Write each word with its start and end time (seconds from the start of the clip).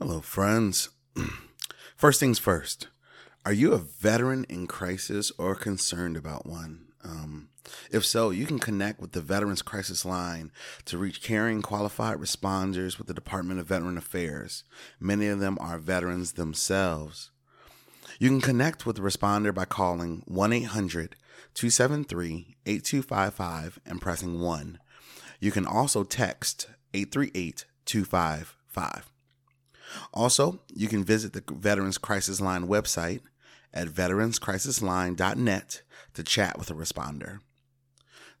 Hello, 0.00 0.20
friends. 0.20 0.90
First 1.96 2.20
things 2.20 2.38
first. 2.38 2.86
Are 3.44 3.52
you 3.52 3.72
a 3.72 3.78
veteran 3.78 4.46
in 4.48 4.68
crisis 4.68 5.32
or 5.38 5.56
concerned 5.56 6.16
about 6.16 6.46
one? 6.46 6.86
Um, 7.02 7.48
if 7.90 8.06
so, 8.06 8.30
you 8.30 8.46
can 8.46 8.60
connect 8.60 9.00
with 9.00 9.10
the 9.10 9.20
Veterans 9.20 9.60
Crisis 9.60 10.04
Line 10.04 10.52
to 10.84 10.98
reach 10.98 11.20
caring, 11.20 11.62
qualified 11.62 12.18
responders 12.18 12.96
with 12.96 13.08
the 13.08 13.12
Department 13.12 13.58
of 13.58 13.66
Veteran 13.66 13.98
Affairs. 13.98 14.62
Many 15.00 15.26
of 15.26 15.40
them 15.40 15.58
are 15.60 15.78
veterans 15.78 16.34
themselves. 16.34 17.32
You 18.20 18.28
can 18.28 18.40
connect 18.40 18.86
with 18.86 18.94
the 18.94 19.02
responder 19.02 19.52
by 19.52 19.64
calling 19.64 20.22
1 20.26 20.52
800 20.52 21.16
273 21.54 22.56
8255 22.66 23.80
and 23.84 24.00
pressing 24.00 24.40
1. 24.40 24.78
You 25.40 25.50
can 25.50 25.66
also 25.66 26.04
text 26.04 26.68
838 26.94 27.64
255. 27.84 29.10
Also, 30.12 30.60
you 30.74 30.88
can 30.88 31.04
visit 31.04 31.32
the 31.32 31.42
Veterans 31.54 31.98
Crisis 31.98 32.40
Line 32.40 32.66
website 32.66 33.20
at 33.72 33.88
veteranscrisisline.net 33.88 35.82
to 36.14 36.22
chat 36.22 36.58
with 36.58 36.70
a 36.70 36.74
responder. 36.74 37.40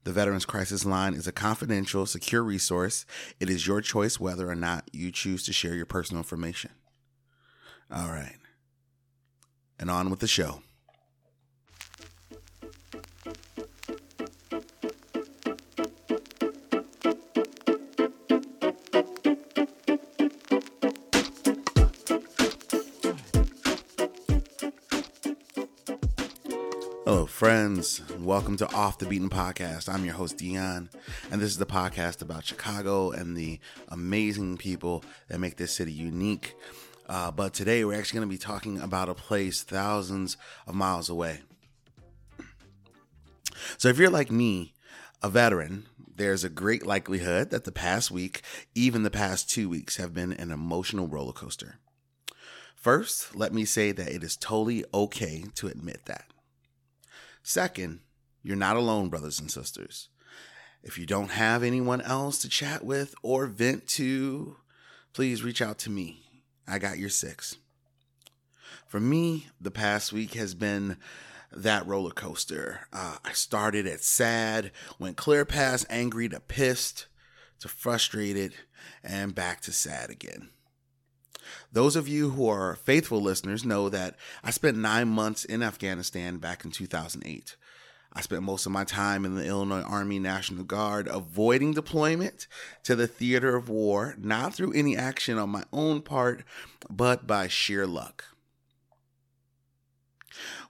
The 0.04 0.12
Veterans 0.12 0.44
Crisis 0.44 0.84
Line 0.84 1.14
is 1.14 1.26
a 1.26 1.32
confidential, 1.32 2.06
secure 2.06 2.42
resource. 2.42 3.04
It 3.40 3.50
is 3.50 3.66
your 3.66 3.80
choice 3.80 4.18
whether 4.18 4.48
or 4.48 4.54
not 4.54 4.88
you 4.92 5.10
choose 5.12 5.44
to 5.44 5.52
share 5.52 5.74
your 5.74 5.86
personal 5.86 6.20
information. 6.20 6.70
All 7.90 8.08
right. 8.08 8.38
And 9.78 9.90
on 9.90 10.10
with 10.10 10.20
the 10.20 10.26
show. 10.26 10.62
Friends. 27.38 28.02
Welcome 28.18 28.56
to 28.56 28.74
Off 28.74 28.98
the 28.98 29.06
Beaten 29.06 29.30
Podcast. 29.30 29.88
I'm 29.88 30.04
your 30.04 30.14
host, 30.14 30.38
Dion, 30.38 30.90
and 31.30 31.40
this 31.40 31.50
is 31.50 31.58
the 31.58 31.66
podcast 31.66 32.20
about 32.20 32.44
Chicago 32.44 33.12
and 33.12 33.36
the 33.36 33.60
amazing 33.86 34.56
people 34.56 35.04
that 35.28 35.38
make 35.38 35.56
this 35.56 35.72
city 35.72 35.92
unique. 35.92 36.56
Uh, 37.08 37.30
but 37.30 37.54
today 37.54 37.84
we're 37.84 37.96
actually 37.96 38.18
going 38.18 38.28
to 38.28 38.34
be 38.34 38.38
talking 38.38 38.80
about 38.80 39.08
a 39.08 39.14
place 39.14 39.62
thousands 39.62 40.36
of 40.66 40.74
miles 40.74 41.08
away. 41.08 41.42
So, 43.76 43.88
if 43.88 43.98
you're 43.98 44.10
like 44.10 44.32
me, 44.32 44.74
a 45.22 45.30
veteran, 45.30 45.86
there's 46.16 46.42
a 46.42 46.48
great 46.48 46.84
likelihood 46.84 47.50
that 47.50 47.62
the 47.62 47.70
past 47.70 48.10
week, 48.10 48.42
even 48.74 49.04
the 49.04 49.12
past 49.12 49.48
two 49.48 49.68
weeks, 49.68 49.96
have 49.96 50.12
been 50.12 50.32
an 50.32 50.50
emotional 50.50 51.06
roller 51.06 51.32
coaster. 51.32 51.78
First, 52.74 53.36
let 53.36 53.54
me 53.54 53.64
say 53.64 53.92
that 53.92 54.08
it 54.08 54.24
is 54.24 54.36
totally 54.36 54.84
okay 54.92 55.44
to 55.54 55.68
admit 55.68 56.06
that. 56.06 56.32
Second, 57.48 58.00
you're 58.42 58.56
not 58.56 58.76
alone, 58.76 59.08
brothers 59.08 59.40
and 59.40 59.50
sisters. 59.50 60.10
If 60.82 60.98
you 60.98 61.06
don't 61.06 61.30
have 61.30 61.62
anyone 61.62 62.02
else 62.02 62.36
to 62.40 62.48
chat 62.50 62.84
with 62.84 63.14
or 63.22 63.46
vent 63.46 63.86
to, 63.86 64.58
please 65.14 65.42
reach 65.42 65.62
out 65.62 65.78
to 65.78 65.90
me. 65.90 66.42
I 66.66 66.78
got 66.78 66.98
your 66.98 67.08
six. 67.08 67.56
For 68.86 69.00
me, 69.00 69.46
the 69.58 69.70
past 69.70 70.12
week 70.12 70.34
has 70.34 70.54
been 70.54 70.98
that 71.50 71.86
roller 71.86 72.10
coaster. 72.10 72.80
Uh, 72.92 73.16
I 73.24 73.32
started 73.32 73.86
at 73.86 74.02
sad, 74.02 74.70
went 74.98 75.16
clear 75.16 75.46
past 75.46 75.86
angry 75.88 76.28
to 76.28 76.40
pissed 76.40 77.06
to 77.60 77.68
frustrated, 77.68 78.52
and 79.02 79.34
back 79.34 79.62
to 79.62 79.72
sad 79.72 80.10
again. 80.10 80.50
Those 81.72 81.96
of 81.96 82.08
you 82.08 82.30
who 82.30 82.48
are 82.48 82.76
faithful 82.76 83.20
listeners 83.20 83.64
know 83.64 83.88
that 83.88 84.16
I 84.42 84.50
spent 84.50 84.76
nine 84.76 85.08
months 85.08 85.44
in 85.44 85.62
Afghanistan 85.62 86.38
back 86.38 86.64
in 86.64 86.70
2008. 86.70 87.56
I 88.12 88.20
spent 88.20 88.42
most 88.42 88.66
of 88.66 88.72
my 88.72 88.84
time 88.84 89.24
in 89.24 89.34
the 89.34 89.46
Illinois 89.46 89.82
Army 89.82 90.18
National 90.18 90.64
Guard 90.64 91.08
avoiding 91.08 91.74
deployment 91.74 92.46
to 92.84 92.96
the 92.96 93.06
theater 93.06 93.54
of 93.54 93.68
war, 93.68 94.14
not 94.18 94.54
through 94.54 94.72
any 94.72 94.96
action 94.96 95.38
on 95.38 95.50
my 95.50 95.64
own 95.72 96.00
part, 96.02 96.42
but 96.90 97.26
by 97.26 97.48
sheer 97.48 97.86
luck. 97.86 98.24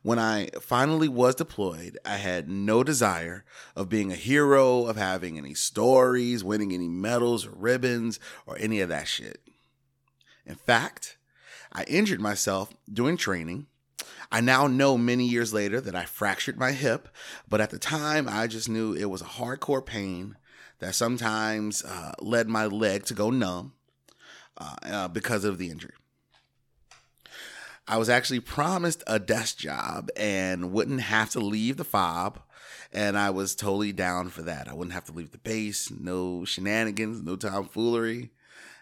When 0.02 0.18
I 0.18 0.48
finally 0.60 1.08
was 1.08 1.34
deployed, 1.34 1.98
I 2.04 2.16
had 2.16 2.48
no 2.48 2.82
desire 2.82 3.44
of 3.76 3.88
being 3.88 4.12
a 4.12 4.16
hero, 4.16 4.86
of 4.86 4.96
having 4.96 5.36
any 5.36 5.54
stories, 5.54 6.44
winning 6.44 6.72
any 6.72 6.88
medals 6.88 7.46
or 7.46 7.50
ribbons, 7.50 8.18
or 8.46 8.56
any 8.58 8.80
of 8.80 8.88
that 8.88 9.08
shit. 9.08 9.47
In 10.48 10.54
fact, 10.54 11.18
I 11.72 11.84
injured 11.84 12.20
myself 12.20 12.72
doing 12.90 13.18
training. 13.18 13.66
I 14.32 14.40
now 14.40 14.66
know 14.66 14.96
many 14.96 15.26
years 15.26 15.52
later 15.52 15.80
that 15.80 15.94
I 15.94 16.06
fractured 16.06 16.58
my 16.58 16.72
hip, 16.72 17.08
but 17.48 17.60
at 17.60 17.70
the 17.70 17.78
time 17.78 18.26
I 18.28 18.46
just 18.46 18.68
knew 18.68 18.94
it 18.94 19.10
was 19.10 19.20
a 19.20 19.26
hardcore 19.26 19.84
pain 19.84 20.36
that 20.78 20.94
sometimes 20.94 21.84
uh, 21.84 22.12
led 22.20 22.48
my 22.48 22.66
leg 22.66 23.04
to 23.06 23.14
go 23.14 23.30
numb 23.30 23.74
uh, 24.56 24.76
uh, 24.84 25.08
because 25.08 25.44
of 25.44 25.58
the 25.58 25.70
injury. 25.70 25.94
I 27.86 27.98
was 27.98 28.08
actually 28.08 28.40
promised 28.40 29.02
a 29.06 29.18
desk 29.18 29.58
job 29.58 30.08
and 30.16 30.72
wouldn't 30.72 31.00
have 31.00 31.30
to 31.30 31.40
leave 31.40 31.76
the 31.76 31.84
fob. 31.84 32.40
And 32.92 33.18
I 33.18 33.30
was 33.30 33.54
totally 33.54 33.92
down 33.92 34.30
for 34.30 34.42
that. 34.42 34.66
I 34.66 34.72
wouldn't 34.72 34.94
have 34.94 35.04
to 35.06 35.12
leave 35.12 35.32
the 35.32 35.38
base, 35.38 35.90
no 35.90 36.46
shenanigans, 36.46 37.22
no 37.22 37.36
tomfoolery 37.36 38.30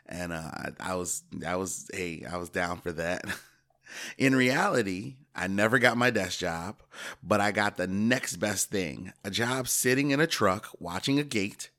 and 0.09 0.33
uh, 0.33 0.50
I, 0.53 0.69
I 0.81 0.94
was 0.94 1.22
I 1.47 1.56
was 1.56 1.89
hey 1.93 2.25
I 2.31 2.37
was 2.37 2.49
down 2.49 2.78
for 2.78 2.93
that. 2.93 3.25
In 4.19 4.34
reality, 4.34 5.17
I 5.34 5.47
never 5.47 5.78
got 5.78 5.97
my 5.97 6.11
desk 6.11 6.41
job, 6.41 6.83
but 7.22 7.41
I 7.41 7.53
got 7.53 7.77
the 7.77 7.87
next 7.87 8.37
best 8.37 8.71
thing 8.71 9.12
a 9.25 9.31
job 9.31 9.69
sitting 9.69 10.11
in 10.11 10.21
a 10.21 10.27
truck 10.27 10.69
watching 10.81 11.19
a 11.19 11.25
gate, 11.25 11.71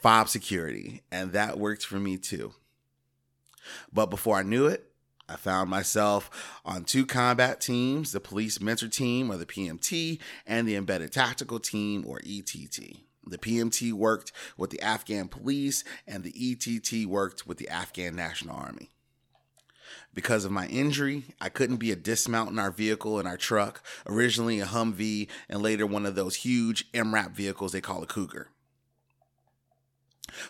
fob 0.00 0.28
security, 0.28 1.02
and 1.10 1.32
that 1.32 1.58
worked 1.58 1.86
for 1.86 1.98
me 1.98 2.18
too. 2.18 2.52
But 3.92 4.06
before 4.06 4.36
I 4.36 4.42
knew 4.42 4.66
it, 4.66 4.92
I 5.28 5.36
found 5.36 5.70
myself 5.70 6.60
on 6.64 6.84
two 6.84 7.06
combat 7.06 7.60
teams 7.60 8.12
the 8.12 8.20
police 8.20 8.60
mentor 8.60 8.88
team, 8.88 9.30
or 9.30 9.36
the 9.36 9.46
PMT, 9.46 10.20
and 10.46 10.68
the 10.68 10.76
embedded 10.76 11.12
tactical 11.12 11.58
team, 11.58 12.04
or 12.06 12.20
ETT. 12.24 12.98
The 13.26 13.38
PMT 13.38 13.92
worked 13.92 14.32
with 14.56 14.70
the 14.70 14.80
Afghan 14.80 15.28
police, 15.28 15.84
and 16.06 16.24
the 16.24 16.34
ETT 16.36 17.06
worked 17.06 17.46
with 17.46 17.58
the 17.58 17.68
Afghan 17.68 18.16
National 18.16 18.56
Army. 18.56 18.90
Because 20.14 20.44
of 20.44 20.50
my 20.50 20.66
injury, 20.66 21.24
I 21.40 21.48
couldn't 21.48 21.76
be 21.76 21.90
a 21.90 21.96
dismount 21.96 22.50
in 22.50 22.58
our 22.58 22.70
vehicle 22.70 23.18
and 23.18 23.26
our 23.26 23.36
truck, 23.36 23.82
originally 24.06 24.60
a 24.60 24.66
Humvee, 24.66 25.28
and 25.48 25.62
later 25.62 25.86
one 25.86 26.06
of 26.06 26.14
those 26.14 26.36
huge 26.36 26.90
MRAP 26.92 27.32
vehicles 27.32 27.72
they 27.72 27.80
call 27.80 28.02
a 28.02 28.06
Cougar. 28.06 28.48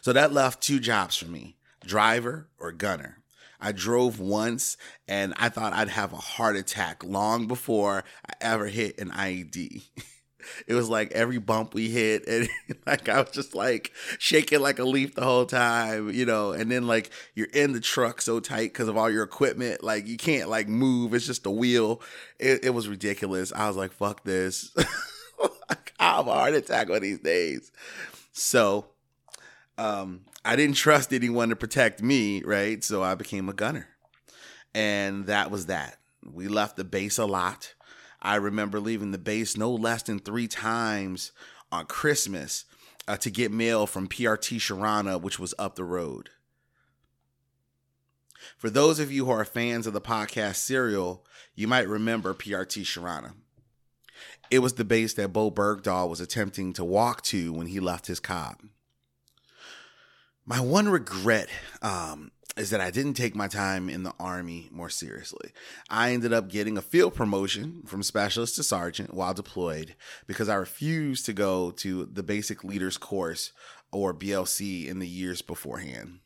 So 0.00 0.12
that 0.12 0.32
left 0.32 0.62
two 0.62 0.80
jobs 0.80 1.16
for 1.16 1.26
me 1.26 1.56
driver 1.84 2.48
or 2.58 2.72
gunner. 2.72 3.18
I 3.60 3.72
drove 3.72 4.18
once 4.18 4.76
and 5.06 5.34
I 5.36 5.48
thought 5.48 5.72
I'd 5.72 5.88
have 5.88 6.12
a 6.12 6.16
heart 6.16 6.56
attack 6.56 7.04
long 7.04 7.46
before 7.46 8.04
I 8.28 8.32
ever 8.40 8.66
hit 8.66 8.98
an 8.98 9.10
IED. 9.10 9.82
it 10.66 10.74
was 10.74 10.88
like 10.88 11.12
every 11.12 11.38
bump 11.38 11.74
we 11.74 11.88
hit 11.88 12.26
and 12.28 12.48
like 12.86 13.08
i 13.08 13.20
was 13.20 13.30
just 13.30 13.54
like 13.54 13.92
shaking 14.18 14.60
like 14.60 14.78
a 14.78 14.84
leaf 14.84 15.14
the 15.14 15.24
whole 15.24 15.46
time 15.46 16.10
you 16.10 16.26
know 16.26 16.52
and 16.52 16.70
then 16.70 16.86
like 16.86 17.10
you're 17.34 17.48
in 17.54 17.72
the 17.72 17.80
truck 17.80 18.20
so 18.20 18.40
tight 18.40 18.72
because 18.72 18.88
of 18.88 18.96
all 18.96 19.10
your 19.10 19.22
equipment 19.22 19.82
like 19.82 20.06
you 20.06 20.16
can't 20.16 20.48
like 20.48 20.68
move 20.68 21.14
it's 21.14 21.26
just 21.26 21.46
a 21.46 21.50
wheel. 21.50 22.00
It, 22.38 22.64
it 22.64 22.70
was 22.70 22.88
ridiculous. 22.88 23.52
I 23.52 23.68
was 23.68 23.76
like 23.76 23.92
fuck 23.92 24.24
this. 24.24 24.74
I 25.98 26.16
have 26.16 26.26
a 26.26 26.32
heart 26.32 26.54
attack 26.54 26.88
of 26.88 27.00
these 27.02 27.20
days. 27.20 27.72
So 28.32 28.86
um 29.78 30.22
i 30.44 30.54
didn't 30.54 30.76
trust 30.76 31.12
anyone 31.12 31.48
to 31.48 31.56
protect 31.56 32.02
me 32.02 32.42
right? 32.42 32.82
So 32.82 33.02
i 33.02 33.14
became 33.14 33.48
a 33.48 33.54
gunner. 33.54 33.88
And 34.74 35.26
that 35.26 35.50
was 35.50 35.66
that. 35.66 35.98
We 36.24 36.48
left 36.48 36.76
the 36.76 36.84
base 36.84 37.18
a 37.18 37.26
lot 37.26 37.74
I 38.22 38.36
remember 38.36 38.78
leaving 38.78 39.10
the 39.10 39.18
base 39.18 39.56
no 39.56 39.72
less 39.72 40.04
than 40.04 40.20
three 40.20 40.46
times 40.46 41.32
on 41.72 41.86
Christmas 41.86 42.64
uh, 43.08 43.16
to 43.16 43.30
get 43.30 43.50
mail 43.50 43.86
from 43.86 44.08
PRT 44.08 44.58
Sharana, 44.58 45.20
which 45.20 45.40
was 45.40 45.54
up 45.58 45.74
the 45.74 45.84
road. 45.84 46.30
For 48.56 48.70
those 48.70 49.00
of 49.00 49.10
you 49.10 49.26
who 49.26 49.32
are 49.32 49.44
fans 49.44 49.88
of 49.88 49.92
the 49.92 50.00
podcast 50.00 50.56
Serial, 50.56 51.24
you 51.56 51.66
might 51.66 51.88
remember 51.88 52.32
PRT 52.32 52.82
Sharana. 52.82 53.32
It 54.50 54.60
was 54.60 54.74
the 54.74 54.84
base 54.84 55.14
that 55.14 55.32
Bowe 55.32 55.50
Bergdahl 55.50 56.08
was 56.08 56.20
attempting 56.20 56.72
to 56.74 56.84
walk 56.84 57.22
to 57.22 57.52
when 57.52 57.68
he 57.68 57.80
left 57.80 58.06
his 58.06 58.20
cob. 58.20 58.58
My 60.44 60.60
one 60.60 60.88
regret 60.88 61.48
um, 61.80 62.30
is 62.56 62.70
that 62.70 62.80
I 62.80 62.90
didn't 62.90 63.14
take 63.14 63.34
my 63.34 63.48
time 63.48 63.88
in 63.88 64.02
the 64.02 64.14
Army 64.20 64.68
more 64.70 64.90
seriously. 64.90 65.52
I 65.88 66.12
ended 66.12 66.32
up 66.32 66.48
getting 66.48 66.76
a 66.76 66.82
field 66.82 67.14
promotion 67.14 67.82
from 67.86 68.02
specialist 68.02 68.56
to 68.56 68.62
sergeant 68.62 69.14
while 69.14 69.32
deployed 69.32 69.94
because 70.26 70.48
I 70.48 70.54
refused 70.54 71.24
to 71.26 71.32
go 71.32 71.70
to 71.72 72.04
the 72.04 72.22
basic 72.22 72.62
leaders 72.62 72.98
course 72.98 73.52
or 73.90 74.12
BLC 74.12 74.86
in 74.86 74.98
the 74.98 75.08
years 75.08 75.42
beforehand. 75.42 76.20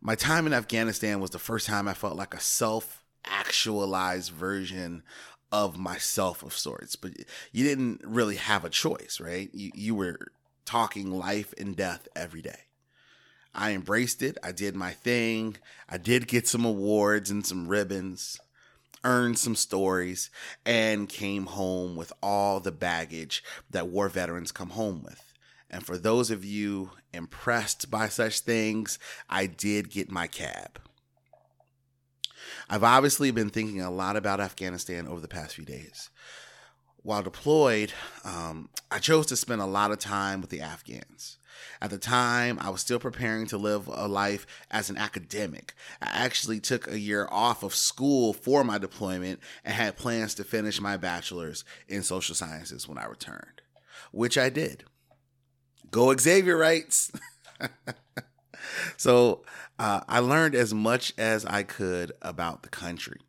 my 0.00 0.14
time 0.14 0.46
in 0.46 0.52
Afghanistan 0.52 1.20
was 1.20 1.30
the 1.30 1.38
first 1.38 1.66
time 1.66 1.88
I 1.88 1.94
felt 1.94 2.16
like 2.16 2.34
a 2.34 2.40
self 2.40 3.04
actualized 3.24 4.32
version 4.32 5.02
of 5.50 5.78
myself 5.78 6.42
of 6.42 6.52
sorts. 6.52 6.96
But 6.96 7.12
you 7.52 7.64
didn't 7.64 8.02
really 8.04 8.36
have 8.36 8.64
a 8.64 8.70
choice, 8.70 9.20
right? 9.20 9.50
You, 9.52 9.70
you 9.74 9.94
were 9.94 10.18
talking 10.64 11.10
life 11.10 11.54
and 11.58 11.76
death 11.76 12.08
every 12.14 12.42
day. 12.42 12.67
I 13.58 13.72
embraced 13.72 14.22
it. 14.22 14.38
I 14.40 14.52
did 14.52 14.76
my 14.76 14.92
thing. 14.92 15.56
I 15.88 15.98
did 15.98 16.28
get 16.28 16.46
some 16.46 16.64
awards 16.64 17.28
and 17.28 17.44
some 17.44 17.66
ribbons, 17.66 18.38
earned 19.02 19.36
some 19.36 19.56
stories, 19.56 20.30
and 20.64 21.08
came 21.08 21.46
home 21.46 21.96
with 21.96 22.12
all 22.22 22.60
the 22.60 22.70
baggage 22.70 23.42
that 23.68 23.88
war 23.88 24.08
veterans 24.08 24.52
come 24.52 24.70
home 24.70 25.02
with. 25.02 25.34
And 25.68 25.84
for 25.84 25.98
those 25.98 26.30
of 26.30 26.44
you 26.44 26.92
impressed 27.12 27.90
by 27.90 28.08
such 28.08 28.40
things, 28.40 29.00
I 29.28 29.46
did 29.46 29.90
get 29.90 30.08
my 30.08 30.28
cab. 30.28 30.78
I've 32.70 32.84
obviously 32.84 33.32
been 33.32 33.50
thinking 33.50 33.80
a 33.80 33.90
lot 33.90 34.14
about 34.14 34.40
Afghanistan 34.40 35.08
over 35.08 35.20
the 35.20 35.26
past 35.26 35.56
few 35.56 35.64
days. 35.64 36.10
While 37.02 37.24
deployed, 37.24 37.92
um, 38.24 38.68
I 38.88 39.00
chose 39.00 39.26
to 39.26 39.36
spend 39.36 39.60
a 39.60 39.66
lot 39.66 39.90
of 39.90 39.98
time 39.98 40.40
with 40.40 40.50
the 40.50 40.60
Afghans. 40.60 41.37
At 41.80 41.90
the 41.90 41.98
time, 41.98 42.58
I 42.60 42.70
was 42.70 42.80
still 42.80 42.98
preparing 42.98 43.46
to 43.46 43.58
live 43.58 43.88
a 43.88 44.08
life 44.08 44.46
as 44.70 44.90
an 44.90 44.96
academic. 44.96 45.74
I 46.02 46.06
actually 46.06 46.60
took 46.60 46.88
a 46.88 46.98
year 46.98 47.28
off 47.30 47.62
of 47.62 47.74
school 47.74 48.32
for 48.32 48.64
my 48.64 48.78
deployment 48.78 49.40
and 49.64 49.74
had 49.74 49.96
plans 49.96 50.34
to 50.36 50.44
finish 50.44 50.80
my 50.80 50.96
bachelor's 50.96 51.64
in 51.86 52.02
social 52.02 52.34
sciences 52.34 52.88
when 52.88 52.98
I 52.98 53.06
returned, 53.06 53.62
which 54.12 54.36
I 54.36 54.48
did. 54.48 54.84
Go 55.90 56.14
Xavier 56.16 56.56
writes. 56.56 57.12
so 58.96 59.42
uh, 59.78 60.00
I 60.08 60.18
learned 60.18 60.54
as 60.54 60.74
much 60.74 61.12
as 61.16 61.44
I 61.44 61.62
could 61.62 62.12
about 62.20 62.62
the 62.62 62.68
country. 62.68 63.20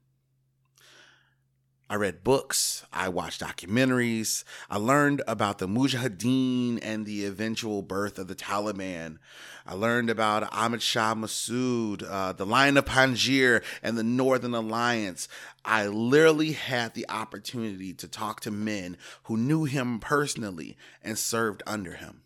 I 1.92 1.96
read 1.96 2.24
books, 2.24 2.86
I 2.94 3.10
watched 3.10 3.42
documentaries, 3.42 4.44
I 4.70 4.78
learned 4.78 5.24
about 5.28 5.58
the 5.58 5.68
Mujahideen 5.68 6.78
and 6.84 7.04
the 7.04 7.26
eventual 7.26 7.82
birth 7.82 8.20
of 8.20 8.28
the 8.28 8.36
Taliban. 8.36 9.18
I 9.66 9.74
learned 9.74 10.12
about 10.12 10.54
Ahmad 10.54 10.84
Shah 10.84 11.16
Massoud, 11.16 12.04
uh, 12.08 12.34
the 12.34 12.46
Lion 12.46 12.78
of 12.78 12.86
Panjshir, 12.86 13.64
and 13.82 13.98
the 13.98 14.04
Northern 14.04 14.54
Alliance. 14.54 15.28
I 15.66 15.88
literally 15.88 16.52
had 16.52 16.94
the 16.94 17.10
opportunity 17.10 17.94
to 17.96 18.08
talk 18.08 18.42
to 18.42 18.52
men 18.52 18.96
who 19.24 19.36
knew 19.36 19.64
him 19.64 20.00
personally 20.00 20.78
and 21.02 21.18
served 21.18 21.64
under 21.66 21.94
him. 21.94 22.22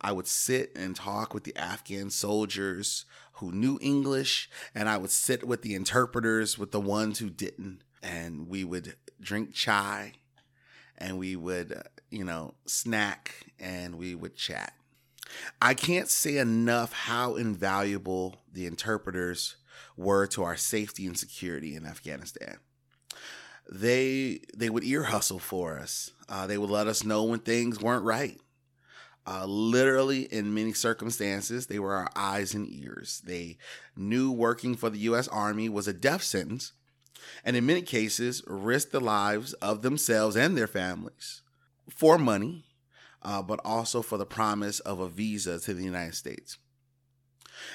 I 0.00 0.12
would 0.12 0.28
sit 0.28 0.70
and 0.76 0.94
talk 0.94 1.34
with 1.34 1.42
the 1.42 1.56
Afghan 1.56 2.10
soldiers 2.10 3.04
who 3.32 3.50
knew 3.50 3.80
English, 3.82 4.48
and 4.76 4.88
I 4.88 4.96
would 4.96 5.10
sit 5.10 5.44
with 5.44 5.62
the 5.62 5.74
interpreters 5.74 6.56
with 6.56 6.70
the 6.70 6.80
ones 6.80 7.18
who 7.18 7.30
didn't. 7.30 7.82
And 8.02 8.48
we 8.48 8.64
would 8.64 8.94
drink 9.20 9.52
chai 9.52 10.14
and 10.96 11.18
we 11.18 11.36
would, 11.36 11.72
uh, 11.72 11.82
you 12.10 12.24
know, 12.24 12.54
snack 12.66 13.46
and 13.58 13.96
we 13.96 14.14
would 14.14 14.36
chat. 14.36 14.72
I 15.60 15.74
can't 15.74 16.08
say 16.08 16.38
enough 16.38 16.92
how 16.92 17.36
invaluable 17.36 18.36
the 18.52 18.66
interpreters 18.66 19.56
were 19.96 20.26
to 20.28 20.42
our 20.42 20.56
safety 20.56 21.06
and 21.06 21.18
security 21.18 21.74
in 21.74 21.86
Afghanistan. 21.86 22.58
They 23.70 24.40
they 24.56 24.70
would 24.70 24.84
ear 24.84 25.04
hustle 25.04 25.38
for 25.38 25.78
us. 25.78 26.10
Uh, 26.28 26.46
they 26.46 26.56
would 26.56 26.70
let 26.70 26.86
us 26.86 27.04
know 27.04 27.24
when 27.24 27.40
things 27.40 27.80
weren't 27.80 28.04
right. 28.04 28.40
Uh, 29.26 29.44
literally, 29.44 30.22
in 30.22 30.54
many 30.54 30.72
circumstances, 30.72 31.66
they 31.66 31.78
were 31.78 31.92
our 31.92 32.10
eyes 32.16 32.54
and 32.54 32.66
ears. 32.66 33.20
They 33.26 33.58
knew 33.94 34.32
working 34.32 34.74
for 34.74 34.88
the 34.88 35.00
U.S. 35.00 35.28
Army 35.28 35.68
was 35.68 35.86
a 35.86 35.92
death 35.92 36.22
sentence, 36.22 36.72
and 37.44 37.56
in 37.56 37.66
many 37.66 37.82
cases, 37.82 38.42
risk 38.46 38.90
the 38.90 39.00
lives 39.00 39.52
of 39.54 39.82
themselves 39.82 40.36
and 40.36 40.56
their 40.56 40.66
families 40.66 41.42
for 41.88 42.18
money, 42.18 42.64
uh, 43.22 43.42
but 43.42 43.60
also 43.64 44.02
for 44.02 44.18
the 44.18 44.26
promise 44.26 44.80
of 44.80 45.00
a 45.00 45.08
visa 45.08 45.58
to 45.60 45.74
the 45.74 45.84
United 45.84 46.14
States. 46.14 46.58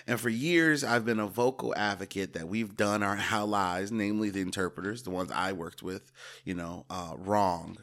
And 0.07 0.19
for 0.19 0.29
years, 0.29 0.83
I've 0.83 1.05
been 1.05 1.19
a 1.19 1.27
vocal 1.27 1.73
advocate 1.75 2.33
that 2.33 2.47
we've 2.47 2.77
done 2.77 3.03
our 3.03 3.17
allies, 3.31 3.91
namely 3.91 4.29
the 4.29 4.41
interpreters, 4.41 5.03
the 5.03 5.09
ones 5.09 5.31
I 5.31 5.51
worked 5.51 5.83
with, 5.83 6.11
you 6.45 6.53
know, 6.53 6.85
uh, 6.89 7.15
wrong 7.17 7.77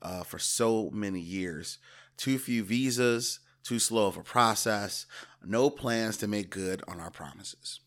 uh, 0.00 0.22
for 0.22 0.38
so 0.38 0.90
many 0.90 1.20
years 1.20 1.78
too 2.16 2.38
few 2.38 2.62
visas, 2.62 3.40
too 3.64 3.78
slow 3.78 4.06
of 4.06 4.16
a 4.16 4.22
process, 4.22 5.06
no 5.44 5.70
plans 5.70 6.16
to 6.18 6.28
make 6.28 6.50
good 6.50 6.82
on 6.86 7.00
our 7.00 7.10
promises. 7.10 7.80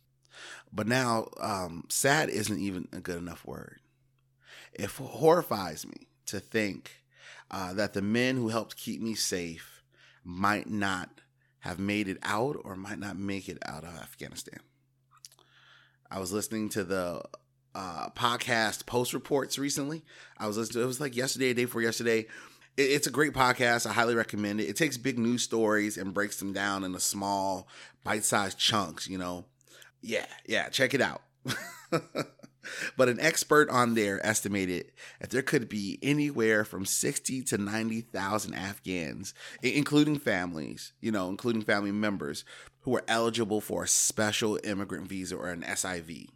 But 0.75 0.87
now, 0.87 1.29
um, 1.39 1.85
sad 1.87 2.29
isn't 2.29 2.59
even 2.59 2.89
a 2.91 2.99
good 2.99 3.17
enough 3.17 3.45
word. 3.45 3.79
It 4.73 4.89
horrifies 4.89 5.87
me 5.87 6.07
to 6.25 6.41
think 6.41 7.03
uh, 7.49 7.73
that 7.75 7.93
the 7.93 8.01
men 8.01 8.35
who 8.35 8.49
helped 8.49 8.75
keep 8.75 9.01
me 9.01 9.15
safe 9.15 9.81
might 10.25 10.69
not 10.69 11.21
have 11.59 11.79
made 11.79 12.09
it 12.09 12.17
out 12.23 12.57
or 12.65 12.75
might 12.75 12.99
not 12.99 13.17
make 13.17 13.47
it 13.47 13.57
out 13.65 13.85
of 13.85 13.95
Afghanistan. 13.95 14.59
I 16.11 16.19
was 16.19 16.33
listening 16.33 16.67
to 16.69 16.83
the 16.83 17.23
uh, 17.73 18.09
podcast 18.09 18.85
post 18.85 19.13
reports 19.13 19.57
recently. 19.57 20.03
I 20.37 20.45
was 20.45 20.57
listening 20.57 20.81
to 20.81 20.83
it 20.83 20.87
was 20.87 20.99
like 20.99 21.15
yesterday, 21.15 21.53
day 21.53 21.65
before 21.65 21.81
yesterday, 21.81 22.25
it's 22.77 23.07
a 23.07 23.11
great 23.11 23.33
podcast. 23.33 23.87
I 23.87 23.93
highly 23.93 24.15
recommend 24.15 24.59
it. 24.59 24.65
It 24.65 24.75
takes 24.75 24.97
big 24.97 25.17
news 25.17 25.43
stories 25.43 25.97
and 25.97 26.13
breaks 26.13 26.37
them 26.37 26.51
down 26.51 26.83
into 26.83 26.99
small, 26.99 27.69
bite-sized 28.03 28.57
chunks, 28.57 29.07
you 29.07 29.17
know. 29.17 29.45
Yeah, 30.05 30.27
yeah, 30.45 30.69
check 30.69 30.93
it 30.93 31.01
out. 31.01 31.23
but 32.95 33.09
an 33.09 33.19
expert 33.19 33.69
on 33.71 33.95
there 33.95 34.23
estimated 34.23 34.91
that 35.19 35.31
there 35.31 35.41
could 35.41 35.67
be 35.67 35.97
anywhere 36.03 36.63
from 36.63 36.85
60 36.85 37.41
to 37.41 37.57
90,000 37.57 38.53
Afghans, 38.53 39.33
including 39.63 40.19
families, 40.19 40.93
you 41.01 41.11
know, 41.11 41.27
including 41.27 41.63
family 41.63 41.91
members 41.91 42.45
who 42.81 42.95
are 42.95 43.03
eligible 43.07 43.61
for 43.61 43.83
a 43.83 43.87
special 43.87 44.59
immigrant 44.63 45.07
visa 45.07 45.35
or 45.35 45.49
an 45.49 45.63
SIV. 45.63 46.27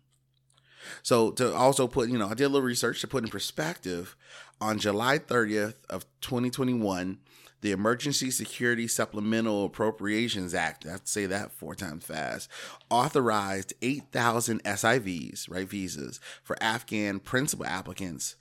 So 1.04 1.30
to 1.32 1.54
also 1.54 1.88
put, 1.88 2.10
you 2.10 2.18
know, 2.18 2.30
I 2.30 2.34
did 2.34 2.46
a 2.46 2.50
little 2.50 2.62
research 2.68 3.02
to 3.02 3.08
put 3.08 3.24
in 3.24 3.30
perspective. 3.30 4.16
On 4.62 4.80
July 4.80 5.20
30th 5.20 5.76
of 5.90 6.06
2021, 6.22 7.20
the 7.62 7.72
Emergency 7.72 8.32
Security 8.32 8.88
Supplemental 8.88 9.66
Appropriations 9.66 10.54
Act, 10.54 10.86
I 10.86 10.92
have 10.92 11.04
to 11.04 11.12
say 11.12 11.26
that 11.26 11.52
four 11.52 11.76
times 11.76 12.06
fast, 12.06 12.50
authorized 12.90 13.74
8,000 13.82 14.64
SIVs, 14.64 15.50
right, 15.50 15.68
visas 15.68 16.20
for 16.44 16.62
Afghan 16.62 17.20
principal 17.20 17.66
applicants. 17.66 18.36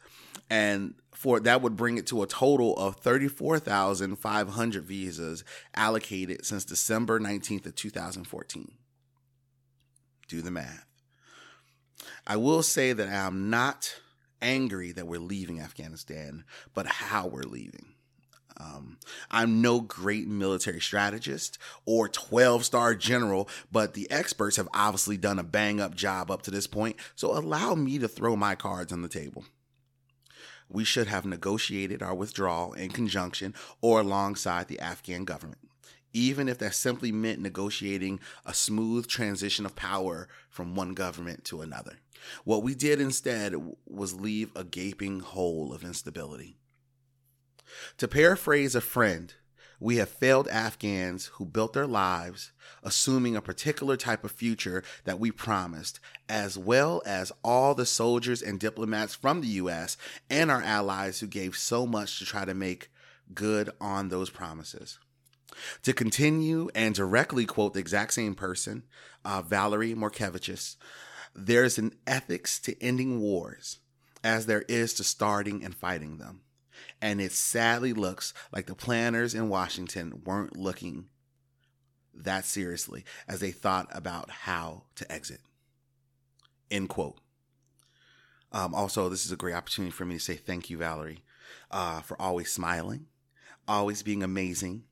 And 0.49 0.95
for 1.13 1.41
that 1.41 1.63
would 1.63 1.77
bring 1.77 1.99
it 1.99 2.07
to 2.07 2.23
a 2.23 2.27
total 2.27 2.77
of 2.77 2.97
34,500 2.97 4.85
visas 4.85 5.45
allocated 5.75 6.47
since 6.47 6.65
December 6.65 7.19
19th 7.19 7.67
of 7.67 7.75
2014. 7.75 8.73
Do 10.29 10.43
the 10.43 10.51
math. 10.51 10.87
I 12.27 12.37
will 12.37 12.63
say 12.63 12.93
that 12.93 13.09
I'm 13.09 13.51
not 13.51 14.01
angry 14.41 14.93
that 14.93 15.07
we're 15.07 15.19
leaving 15.19 15.61
Afghanistan, 15.61 16.45
but 16.73 16.87
how 16.87 17.27
we're 17.27 17.43
leaving. 17.43 17.95
Um, 18.59 18.99
I'm 19.31 19.63
no 19.63 19.81
great 19.81 20.27
military 20.27 20.81
strategist 20.81 21.59
or 21.85 22.09
12 22.09 22.65
star 22.65 22.95
general, 22.95 23.49
but 23.71 23.95
the 23.95 24.11
experts 24.11 24.57
have 24.57 24.69
obviously 24.75 25.17
done 25.17 25.39
a 25.39 25.45
bang 25.45 25.81
up 25.81 25.95
job 25.95 26.31
up 26.31 26.43
to 26.43 26.51
this 26.51 26.67
point, 26.67 26.97
so 27.15 27.37
allow 27.37 27.75
me 27.75 27.99
to 27.99 28.09
throw 28.09 28.37
my 28.37 28.55
cards 28.55 28.93
on 28.93 29.03
the 29.03 29.09
table. 29.09 29.45
We 30.69 30.85
should 30.85 31.07
have 31.07 31.25
negotiated 31.25 32.03
our 32.03 32.15
withdrawal 32.15 32.73
in 32.75 32.91
conjunction 32.91 33.55
or 33.81 34.01
alongside 34.01 34.69
the 34.69 34.81
Afghan 34.81 35.25
government 35.25 35.59
even 36.13 36.49
if 36.49 36.59
that 36.59 36.75
simply 36.75 37.13
meant 37.13 37.41
negotiating 37.41 38.21
a 38.47 38.55
smooth 38.55 39.07
transition 39.07 39.67
of 39.67 39.77
power 39.77 40.29
from 40.49 40.75
one 40.75 40.95
government 40.95 41.45
to 41.45 41.61
another. 41.61 41.99
What 42.45 42.63
we 42.63 42.75
did 42.75 43.01
instead 43.01 43.55
was 43.87 44.21
leave 44.21 44.51
a 44.57 44.65
gaping 44.65 45.21
hole 45.21 45.73
of 45.73 45.85
instability. 45.85 46.57
To 47.99 48.09
paraphrase 48.09 48.75
a 48.75 48.81
friend, 48.81 49.35
we 49.81 49.97
have 49.97 50.09
failed 50.09 50.49
Afghans 50.49 51.27
who 51.35 51.45
built 51.45 51.73
their 51.73 51.87
lives 51.87 52.53
assuming 52.83 53.37
a 53.37 53.43
particular 53.43 53.97
type 53.97 54.25
of 54.25 54.33
future 54.33 54.83
that 55.05 55.19
we 55.19 55.31
promised, 55.31 56.01
as 56.29 56.59
well 56.59 57.03
as 57.05 57.33
all 57.43 57.75
the 57.75 57.87
soldiers 57.87 58.43
and 58.43 58.61
diplomats 58.61 59.15
from 59.15 59.41
the 59.41 59.49
U.S. 59.49 59.97
and 60.31 60.51
our 60.51 60.63
allies 60.63 61.21
who 61.21 61.27
gave 61.27 61.57
so 61.57 61.87
much 61.87 62.19
to 62.19 62.25
try 62.25 62.45
to 62.45 62.55
make 62.55 62.91
good 63.35 63.71
on 63.81 64.09
those 64.09 64.31
promises. 64.31 64.99
To 65.83 65.93
continue 65.93 66.69
and 66.75 66.95
directly 66.95 67.45
quote 67.45 67.75
the 67.75 67.81
exact 67.81 68.15
same 68.15 68.35
person, 68.35 68.85
uh, 69.25 69.43
Valerie 69.43 69.95
Morkevicius, 69.95 70.77
there's 71.35 71.79
an 71.79 71.95
ethics 72.07 72.59
to 72.61 72.81
ending 72.83 73.21
wars 73.21 73.79
as 74.23 74.47
there 74.47 74.65
is 74.69 74.95
to 74.95 75.05
starting 75.05 75.65
and 75.65 75.75
fighting 75.75 76.19
them. 76.19 76.43
And 77.01 77.21
it 77.21 77.33
sadly 77.33 77.93
looks 77.93 78.35
like 78.53 78.67
the 78.67 78.75
planners 78.75 79.35
in 79.35 79.49
Washington 79.49 80.23
weren't 80.25 80.57
looking 80.57 81.07
that 82.15 82.45
seriously 82.45 83.05
as 83.29 83.41
they 83.41 83.53
thought 83.53 83.89
about 83.93 84.31
how 84.31 84.85
to 84.97 85.11
exit. 85.11 85.41
End 86.71 86.89
quote. 86.89 87.19
Um, 88.53 88.75
also, 88.75 89.09
this 89.09 89.27
is 89.27 89.33
a 89.33 89.37
great 89.37 89.55
opportunity 89.55 89.93
for 89.93 90.05
me 90.05 90.15
to 90.15 90.21
say 90.21 90.35
thank 90.35 90.71
you, 90.71 90.79
Valerie, 90.79 91.23
uh, 91.71 92.01
for 92.01 92.21
always 92.21 92.51
smiling, 92.51 93.07
always 93.67 94.03
being 94.03 94.23
amazing, 94.23 94.85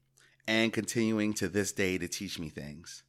and 0.47 0.73
continuing 0.73 1.35
to 1.35 1.49
this 1.49 1.73
day 1.73 1.99
to 1.99 2.07
teach 2.07 2.38
me 2.38 2.49
things. 2.49 3.02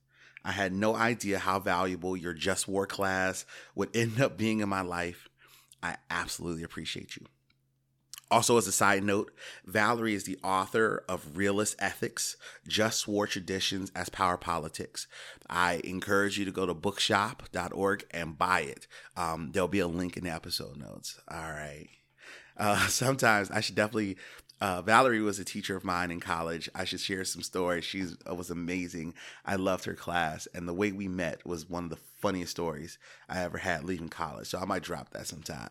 I 0.43 0.51
had 0.51 0.71
no 0.71 0.95
idea 0.95 1.39
how 1.39 1.59
valuable 1.59 2.15
your 2.15 2.33
Just 2.33 2.67
War 2.67 2.87
class 2.87 3.45
would 3.75 3.95
end 3.95 4.21
up 4.21 4.37
being 4.37 4.61
in 4.61 4.69
my 4.69 4.81
life. 4.81 5.27
I 5.83 5.97
absolutely 6.09 6.63
appreciate 6.63 7.17
you. 7.17 7.25
Also, 8.29 8.57
as 8.57 8.67
a 8.67 8.73
side 8.73 9.03
note, 9.03 9.31
Valerie 9.65 10.13
is 10.13 10.25
the 10.25 10.37
author 10.43 11.03
of 11.07 11.37
Realist 11.37 11.75
Ethics, 11.79 12.35
Just 12.67 13.07
War 13.07 13.25
Traditions 13.25 13.89
as 13.95 14.09
Power 14.09 14.37
Politics. 14.37 15.07
I 15.49 15.79
encourage 15.85 16.37
you 16.37 16.43
to 16.43 16.51
go 16.51 16.65
to 16.65 16.73
bookshop.org 16.73 18.05
and 18.11 18.37
buy 18.37 18.61
it. 18.61 18.87
Um, 19.15 19.51
there'll 19.53 19.69
be 19.69 19.79
a 19.79 19.87
link 19.87 20.17
in 20.17 20.25
the 20.25 20.29
episode 20.29 20.75
notes. 20.75 21.19
All 21.29 21.37
right. 21.37 21.87
Uh, 22.57 22.87
sometimes 22.87 23.49
I 23.51 23.61
should 23.61 23.75
definitely. 23.75 24.17
Uh, 24.59 24.81
Valerie 24.81 25.21
was 25.21 25.37
a 25.37 25.45
teacher 25.45 25.77
of 25.77 25.83
mine 25.83 26.09
in 26.09 26.19
college. 26.19 26.67
I 26.73 26.83
should 26.83 26.99
share 26.99 27.23
some 27.23 27.43
stories. 27.43 27.85
She 27.85 28.03
uh, 28.27 28.33
was 28.33 28.49
amazing. 28.49 29.13
I 29.45 29.55
loved 29.55 29.85
her 29.85 29.93
class, 29.93 30.47
and 30.53 30.67
the 30.67 30.73
way 30.73 30.91
we 30.91 31.07
met 31.07 31.45
was 31.45 31.69
one 31.69 31.83
of 31.83 31.89
the 31.91 31.99
funniest 32.17 32.51
stories 32.51 32.97
I 33.29 33.43
ever 33.43 33.59
had 33.59 33.83
leaving 33.83 34.09
college. 34.09 34.47
So 34.47 34.57
I 34.57 34.65
might 34.65 34.81
drop 34.81 35.11
that 35.11 35.27
sometime. 35.27 35.69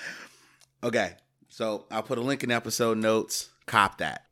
okay. 0.82 1.14
So 1.48 1.86
I'll 1.90 2.02
put 2.02 2.18
a 2.18 2.22
link 2.22 2.44
in 2.44 2.50
episode 2.50 2.98
notes. 2.98 3.50
Cop 3.66 3.98
that. 3.98 4.26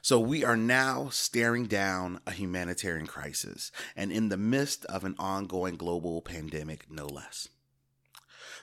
So 0.00 0.20
we 0.20 0.44
are 0.44 0.56
now 0.56 1.08
staring 1.10 1.66
down 1.66 2.20
a 2.26 2.30
humanitarian 2.30 3.06
crisis 3.06 3.72
and 3.96 4.12
in 4.12 4.28
the 4.28 4.36
midst 4.36 4.84
of 4.86 5.04
an 5.04 5.16
ongoing 5.18 5.76
global 5.76 6.22
pandemic, 6.22 6.90
no 6.90 7.06
less. 7.06 7.48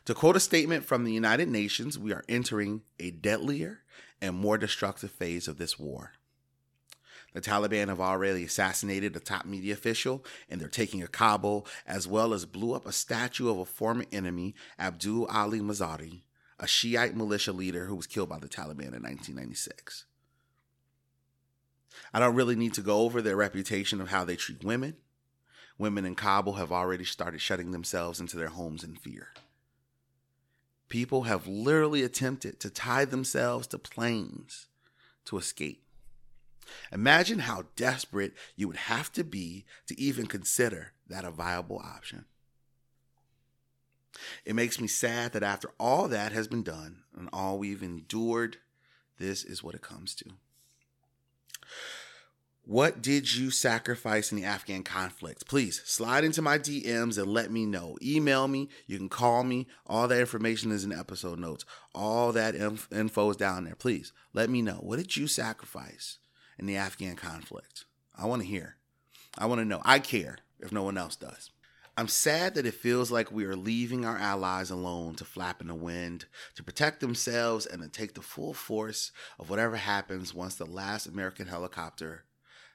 To 0.05 0.13
quote 0.13 0.35
a 0.35 0.39
statement 0.39 0.85
from 0.85 1.03
the 1.03 1.11
United 1.11 1.49
Nations, 1.49 1.99
we 1.99 2.13
are 2.13 2.23
entering 2.29 2.83
a 2.99 3.11
deadlier 3.11 3.79
and 4.21 4.35
more 4.35 4.57
destructive 4.57 5.11
phase 5.11 5.47
of 5.47 5.57
this 5.57 5.77
war. 5.77 6.13
The 7.33 7.41
Taliban 7.41 7.89
have 7.89 7.99
already 7.99 8.45
assassinated 8.45 9.15
a 9.15 9.19
top 9.19 9.45
media 9.45 9.73
official 9.73 10.23
and 10.49 10.61
they're 10.61 10.69
taking 10.69 11.03
a 11.03 11.07
Kabul, 11.07 11.67
as 11.85 12.07
well 12.07 12.33
as 12.33 12.45
blew 12.45 12.73
up 12.73 12.85
a 12.85 12.93
statue 12.93 13.49
of 13.49 13.57
a 13.57 13.65
former 13.65 14.05
enemy, 14.11 14.55
Abdul 14.79 15.25
Ali 15.25 15.59
Mazari, 15.59 16.21
a 16.59 16.67
Shiite 16.67 17.15
militia 17.15 17.51
leader 17.51 17.85
who 17.85 17.95
was 17.95 18.07
killed 18.07 18.29
by 18.29 18.39
the 18.39 18.47
Taliban 18.47 18.93
in 18.93 19.03
1996. 19.03 20.05
I 22.13 22.19
don't 22.19 22.35
really 22.35 22.55
need 22.55 22.73
to 22.75 22.81
go 22.81 22.99
over 22.99 23.21
their 23.21 23.35
reputation 23.35 24.01
of 24.01 24.09
how 24.09 24.23
they 24.23 24.35
treat 24.35 24.63
women. 24.63 24.95
Women 25.77 26.05
in 26.05 26.15
Kabul 26.15 26.53
have 26.53 26.71
already 26.71 27.05
started 27.05 27.41
shutting 27.41 27.71
themselves 27.71 28.19
into 28.19 28.37
their 28.37 28.49
homes 28.49 28.83
in 28.83 28.95
fear. 28.95 29.29
People 30.87 31.23
have 31.23 31.47
literally 31.47 32.03
attempted 32.03 32.59
to 32.59 32.69
tie 32.69 33.05
themselves 33.05 33.67
to 33.67 33.77
planes 33.77 34.67
to 35.25 35.37
escape. 35.37 35.83
Imagine 36.91 37.39
how 37.39 37.65
desperate 37.75 38.33
you 38.55 38.67
would 38.67 38.77
have 38.77 39.11
to 39.13 39.23
be 39.23 39.65
to 39.87 39.99
even 39.99 40.27
consider 40.27 40.93
that 41.07 41.25
a 41.25 41.31
viable 41.31 41.79
option. 41.79 42.25
It 44.45 44.55
makes 44.55 44.79
me 44.79 44.87
sad 44.87 45.33
that 45.33 45.43
after 45.43 45.71
all 45.79 46.07
that 46.07 46.31
has 46.31 46.47
been 46.47 46.63
done 46.63 47.03
and 47.17 47.29
all 47.33 47.57
we've 47.57 47.83
endured, 47.83 48.57
this 49.17 49.43
is 49.43 49.63
what 49.63 49.75
it 49.75 49.81
comes 49.81 50.15
to. 50.15 50.25
What 52.67 53.03
did 53.03 53.35
you 53.35 53.51
sacrifice 53.51 54.31
in 54.31 54.37
the 54.37 54.45
Afghan 54.45 54.81
conflict? 54.81 55.47
Please 55.47 55.83
slide 55.85 56.23
into 56.23 56.41
my 56.41 56.57
DMs 56.57 57.15
and 57.19 57.27
let 57.27 57.51
me 57.51 57.63
know. 57.63 57.95
Email 58.01 58.47
me. 58.47 58.69
You 58.87 58.97
can 58.97 59.07
call 59.07 59.43
me. 59.43 59.67
All 59.85 60.07
that 60.07 60.19
information 60.19 60.71
is 60.71 60.83
in 60.83 60.91
episode 60.91 61.37
notes. 61.37 61.63
All 61.93 62.31
that 62.31 62.55
inf- 62.55 62.87
info 62.91 63.29
is 63.29 63.37
down 63.37 63.65
there. 63.65 63.75
Please 63.75 64.13
let 64.33 64.49
me 64.49 64.63
know. 64.63 64.79
What 64.81 64.97
did 64.97 65.15
you 65.15 65.27
sacrifice 65.27 66.17
in 66.57 66.65
the 66.65 66.75
Afghan 66.75 67.15
conflict? 67.15 67.85
I 68.17 68.25
want 68.25 68.41
to 68.41 68.47
hear. 68.47 68.77
I 69.37 69.45
want 69.45 69.61
to 69.61 69.65
know. 69.65 69.81
I 69.85 69.99
care 69.99 70.39
if 70.59 70.71
no 70.71 70.81
one 70.81 70.97
else 70.97 71.15
does. 71.15 71.51
I'm 71.97 72.09
sad 72.09 72.55
that 72.55 72.65
it 72.65 72.73
feels 72.73 73.09
like 73.09 73.31
we 73.31 73.45
are 73.45 73.55
leaving 73.55 74.05
our 74.05 74.17
allies 74.17 74.69
alone 74.69 75.15
to 75.15 75.23
flap 75.23 75.61
in 75.61 75.67
the 75.67 75.75
wind, 75.75 76.25
to 76.55 76.63
protect 76.63 76.99
themselves, 76.99 77.65
and 77.65 77.81
to 77.81 77.87
take 77.87 78.15
the 78.15 78.21
full 78.21 78.53
force 78.53 79.13
of 79.39 79.49
whatever 79.49 79.77
happens 79.77 80.33
once 80.33 80.55
the 80.55 80.65
last 80.65 81.05
American 81.07 81.47
helicopter 81.47 82.25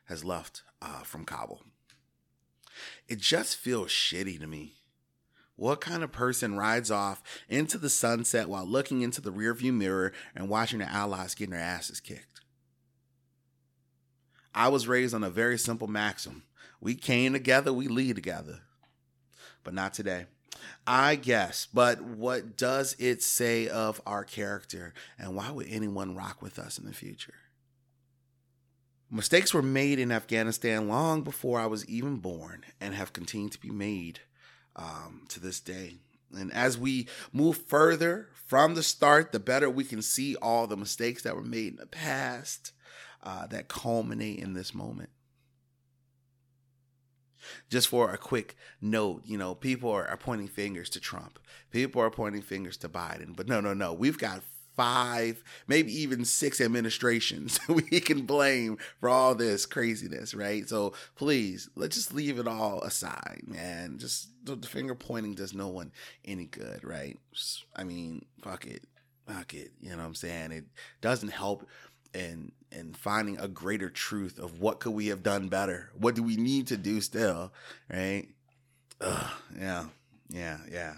has 0.05 0.25
left 0.25 0.63
uh, 0.81 1.01
from 1.01 1.27
Kabul. 1.27 1.63
It 3.09 3.19
just 3.19 3.57
feels 3.57 3.89
shitty 3.89 4.41
to 4.41 4.47
me. 4.47 4.73
What 5.57 5.83
kind 5.83 6.03
of 6.03 6.11
person 6.11 6.57
rides 6.57 6.91
off 6.91 7.23
into 7.47 7.77
the 7.77 7.91
sunset 7.91 8.49
while 8.49 8.65
looking 8.65 9.03
into 9.03 9.21
the 9.21 9.33
rearview 9.33 9.75
mirror 9.75 10.13
and 10.35 10.49
watching 10.49 10.79
their 10.79 10.89
allies 10.89 11.35
getting 11.35 11.53
their 11.53 11.61
asses 11.61 12.01
kicked? 12.01 12.41
I 14.55 14.69
was 14.69 14.89
raised 14.89 15.15
on 15.15 15.23
a 15.23 15.29
very 15.29 15.59
simple 15.59 15.89
maxim 15.89 16.45
we 16.81 16.95
came 16.95 17.35
together, 17.35 17.75
we 17.75 17.89
lead 17.89 18.17
together 18.17 18.61
but 19.65 19.75
not 19.75 19.95
today. 19.95 20.27
I 20.87 21.15
guess, 21.17 21.67
but 21.73 22.03
what 22.03 22.57
does 22.57 22.97
it 22.99 23.23
say 23.23 23.69
of 23.69 24.01
our 24.07 24.25
character 24.25 24.93
and 25.19 25.35
why 25.35 25.51
would 25.51 25.67
anyone 25.69 26.15
rock 26.15 26.43
with 26.43 26.59
us 26.59 26.79
in 26.79 26.87
the 26.87 26.93
future? 26.93 27.35
Mistakes 29.11 29.53
were 29.53 29.63
made 29.63 29.99
in 29.99 30.13
Afghanistan 30.13 30.89
long 30.89 31.23
before 31.23 31.59
I 31.59 31.67
was 31.67 31.87
even 31.87 32.19
born 32.19 32.65
and 32.81 32.95
have 32.95 33.13
continued 33.13 33.53
to 33.53 33.61
be 33.61 33.71
made 33.71 34.21
um, 34.77 35.25
to 35.29 35.41
this 35.41 35.61
day. 35.61 35.97
And 36.33 36.53
as 36.53 36.79
we 36.79 37.09
move 37.33 37.57
further 37.67 38.29
from 38.47 38.75
the 38.75 38.85
start, 38.85 39.33
the 39.33 39.41
better 39.41 39.69
we 39.69 39.83
can 39.83 40.01
see 40.01 40.37
all 40.37 40.69
the 40.69 40.77
mistakes 40.77 41.23
that 41.23 41.35
were 41.35 41.43
made 41.43 41.73
in 41.73 41.77
the 41.77 41.87
past 41.87 42.73
uh, 43.25 43.49
that 43.49 43.67
culminate 43.67 44.39
in 44.39 44.55
this 44.55 44.75
moment 44.75 45.11
just 47.69 47.89
for 47.89 48.11
a 48.11 48.19
quick 48.19 48.57
note, 48.81 49.23
you 49.25 49.39
know, 49.39 49.55
people 49.55 49.91
are, 49.91 50.07
are 50.07 50.17
pointing 50.17 50.49
fingers 50.49 50.91
to 50.91 51.01
Trump. 51.01 51.39
People 51.71 52.03
are 52.03 52.11
pointing 52.11 52.43
fingers 52.43 52.77
to 52.79 52.89
Biden. 52.89 53.35
But 53.37 53.49
no, 53.49 53.61
no, 53.61 53.75
no. 53.75 53.93
We've 53.93 54.19
got 54.19 54.43
five, 54.77 55.43
maybe 55.67 55.93
even 55.93 56.25
six 56.25 56.61
administrations 56.61 57.61
we 57.69 57.83
can 58.01 58.23
blame 58.23 58.79
for 58.99 59.09
all 59.09 59.35
this 59.35 59.67
craziness, 59.67 60.33
right? 60.33 60.69
So 60.69 60.95
please, 61.17 61.69
let's 61.75 61.97
just 61.97 62.15
leave 62.15 62.39
it 62.39 62.49
all 62.49 62.81
aside, 62.83 63.43
man. 63.47 63.99
Just 63.99 64.31
the 64.45 64.57
finger 64.57 64.95
pointing 64.95 65.35
does 65.35 65.53
no 65.53 65.69
one 65.69 65.93
any 66.25 66.47
good, 66.47 66.83
right? 66.83 67.19
I 67.77 67.85
mean, 67.85 68.25
fuck 68.43 68.67
it. 68.67 68.85
Fuck 69.27 69.55
it. 69.55 69.73
You 69.81 69.91
know 69.91 69.99
what 69.99 70.05
I'm 70.05 70.15
saying? 70.15 70.53
It 70.53 70.65
doesn't 71.01 71.29
help 71.29 71.67
and 72.15 72.53
and 72.73 72.97
finding 72.97 73.39
a 73.39 73.49
greater 73.49 73.91
truth 73.91 74.39
of 74.39 74.61
what 74.61 74.81
could 74.81 74.93
we 74.93 75.09
have 75.09 75.23
done 75.23 75.49
better? 75.49 75.91
What 75.99 76.15
do 76.15 76.23
we 76.23 76.37
need 76.37 76.67
to 76.69 76.77
do 76.77 77.01
still 77.01 77.53
right? 77.93 78.29
Ugh, 79.01 79.31
yeah 79.59 79.87
yeah 80.29 80.59
yeah. 80.71 80.95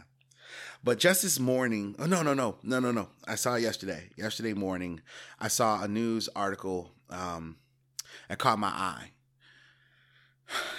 But 0.84 0.98
just 0.98 1.22
this 1.22 1.38
morning 1.38 1.94
oh 1.98 2.06
no 2.06 2.22
no 2.22 2.34
no 2.34 2.56
no 2.62 2.80
no 2.80 2.92
no. 2.92 3.08
I 3.26 3.36
saw 3.36 3.54
yesterday 3.56 4.10
yesterday 4.16 4.54
morning 4.54 5.00
i 5.38 5.48
saw 5.48 5.82
a 5.82 5.88
news 5.88 6.28
article 6.34 6.90
um 7.10 7.56
that 8.28 8.38
caught 8.38 8.58
my 8.58 8.68
eye. 8.68 9.10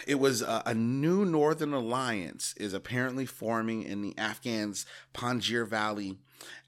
It 0.05 0.19
was 0.19 0.41
a, 0.41 0.61
a, 0.65 0.73
new 0.73 1.25
northern 1.25 1.73
alliance 1.73 2.53
is 2.57 2.73
apparently 2.73 3.25
forming 3.25 3.83
in 3.83 4.01
the 4.01 4.15
afghans 4.17 4.85
panjshir 5.13 5.67
valley 5.67 6.17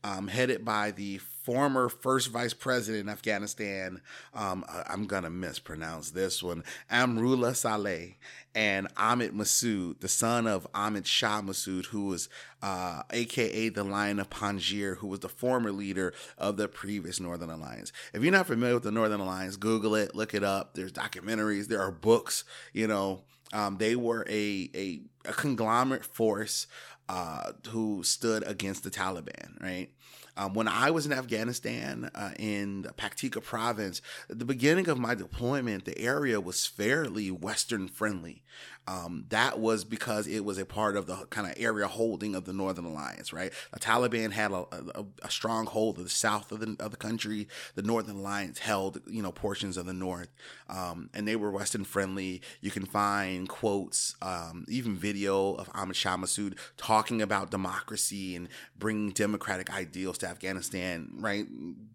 um, 0.03 0.27
headed 0.27 0.63
by 0.63 0.91
the 0.91 1.17
former 1.17 1.89
first 1.89 2.31
vice 2.31 2.53
president 2.53 3.03
in 3.03 3.09
Afghanistan. 3.09 4.01
Um, 4.33 4.65
I'm 4.67 5.05
gonna 5.05 5.29
mispronounce 5.29 6.11
this 6.11 6.41
one, 6.41 6.63
Amrullah 6.91 7.55
Saleh, 7.55 8.15
and 8.55 8.87
Ahmed 8.97 9.33
Massoud, 9.33 9.99
the 9.99 10.07
son 10.07 10.47
of 10.47 10.65
Ahmed 10.73 11.05
Shah 11.05 11.41
Massoud, 11.41 11.87
who 11.87 12.07
was 12.07 12.29
uh, 12.63 13.03
AKA 13.11 13.69
the 13.69 13.83
Lion 13.83 14.19
of 14.19 14.29
Panjshir, 14.29 14.97
who 14.97 15.07
was 15.07 15.19
the 15.19 15.29
former 15.29 15.71
leader 15.71 16.13
of 16.37 16.57
the 16.57 16.67
previous 16.67 17.19
Northern 17.19 17.49
Alliance. 17.49 17.91
If 18.13 18.23
you're 18.23 18.31
not 18.31 18.47
familiar 18.47 18.75
with 18.75 18.83
the 18.83 18.91
Northern 18.91 19.19
Alliance, 19.19 19.57
Google 19.57 19.93
it, 19.95 20.15
look 20.15 20.33
it 20.33 20.43
up. 20.43 20.73
There's 20.73 20.91
documentaries, 20.91 21.67
there 21.67 21.81
are 21.81 21.91
books. 21.91 22.43
You 22.73 22.87
know, 22.87 23.23
um, 23.53 23.77
they 23.77 23.95
were 23.95 24.25
a, 24.29 24.69
a 24.73 25.01
a 25.27 25.33
conglomerate 25.33 26.05
force 26.05 26.67
uh, 27.09 27.51
who 27.69 28.03
stood 28.03 28.43
against 28.47 28.83
the 28.83 28.89
Taliban, 28.91 29.61
right? 29.61 29.89
Um, 30.37 30.53
when 30.53 30.67
I 30.67 30.91
was 30.91 31.05
in 31.05 31.13
Afghanistan 31.13 32.09
uh, 32.13 32.31
in 32.37 32.83
Paktika 32.97 33.41
province, 33.41 34.01
at 34.29 34.39
the 34.39 34.45
beginning 34.45 34.89
of 34.89 34.97
my 34.97 35.15
deployment, 35.15 35.85
the 35.85 35.97
area 35.99 36.41
was 36.41 36.65
fairly 36.65 37.31
Western 37.31 37.87
friendly. 37.87 38.43
Um, 38.87 39.25
that 39.29 39.59
was 39.59 39.83
because 39.83 40.27
it 40.27 40.45
was 40.45 40.59
a 40.59 40.65
part 40.65 40.95
of 40.95 41.07
the 41.07 41.25
kind 41.31 41.47
of 41.47 41.55
area 41.57 41.87
holding 41.87 42.35
of 42.35 42.45
the 42.45 42.53
Northern 42.53 42.85
Alliance, 42.85 43.33
right? 43.33 43.51
The 43.73 43.79
Taliban 43.79 44.31
had 44.31 44.51
a, 44.51 44.65
a, 44.71 45.05
a 45.23 45.31
strong 45.31 45.65
hold 45.65 45.97
of 45.97 46.03
the 46.03 46.09
south 46.09 46.51
of 46.51 46.59
the, 46.59 46.75
of 46.79 46.91
the 46.91 46.97
country. 46.97 47.47
The 47.73 47.81
Northern 47.81 48.17
Alliance 48.17 48.59
held, 48.59 49.01
you 49.07 49.23
know, 49.23 49.31
portions 49.31 49.77
of 49.77 49.87
the 49.87 49.93
north, 49.93 50.29
um, 50.69 51.09
and 51.15 51.27
they 51.27 51.35
were 51.35 51.49
Western 51.49 51.83
friendly. 51.83 52.41
You 52.61 52.69
can 52.69 52.85
find 52.85 53.49
quotes, 53.49 54.15
um, 54.21 54.65
even 54.67 54.95
video 54.95 55.55
of 55.55 55.69
Ahmad 55.73 55.95
Shah 55.95 56.17
Massoud 56.17 56.55
talking 56.77 57.23
about 57.23 57.49
democracy 57.49 58.35
and 58.35 58.47
bringing 58.77 59.09
democratic 59.09 59.73
ideals 59.73 60.19
to 60.19 60.24
Afghanistan, 60.25 61.09
right? 61.19 61.45